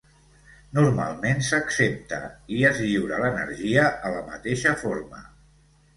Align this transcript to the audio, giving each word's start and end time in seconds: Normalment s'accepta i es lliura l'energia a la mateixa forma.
Normalment 0.77 1.43
s'accepta 1.49 2.19
i 2.57 2.63
es 2.71 2.79
lliura 2.85 3.21
l'energia 3.25 3.87
a 4.09 4.15
la 4.19 4.25
mateixa 4.31 4.75
forma. 4.87 5.27